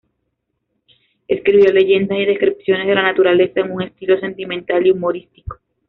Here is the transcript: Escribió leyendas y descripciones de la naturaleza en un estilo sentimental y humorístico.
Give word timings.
Escribió 1.27 1.71
leyendas 1.71 2.17
y 2.17 2.25
descripciones 2.25 2.87
de 2.87 2.95
la 2.95 3.03
naturaleza 3.03 3.59
en 3.59 3.69
un 3.71 3.83
estilo 3.83 4.19
sentimental 4.19 4.87
y 4.87 4.89
humorístico. 4.89 5.59